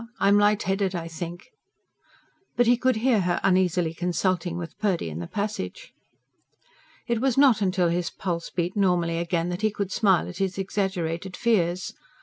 I'm 0.19 0.39
light 0.39 0.63
headed, 0.63 0.95
I 0.95 1.07
think." 1.07 1.49
But 2.55 2.65
he 2.65 2.75
could 2.75 2.95
hear 3.05 3.21
her 3.21 3.39
uneasily 3.43 3.93
consulting 3.93 4.57
with 4.57 4.75
Purdy 4.79 5.11
in 5.11 5.19
the 5.19 5.27
passage. 5.27 5.93
It 7.05 7.21
was 7.21 7.37
not 7.37 7.57
till 7.71 7.89
his 7.89 8.09
pulse 8.09 8.49
beat 8.49 8.75
normally 8.75 9.19
again 9.19 9.49
that 9.49 9.61
he 9.61 9.69
could 9.69 9.91
smile 9.91 10.27
at 10.27 10.37
his 10.37 10.57
exaggerated 10.57 11.37
fears. 11.37 11.93